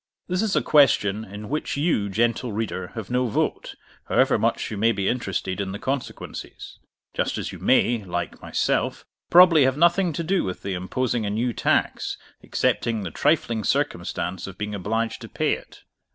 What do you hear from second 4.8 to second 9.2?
be interested in the consequences; just as you may (like myself)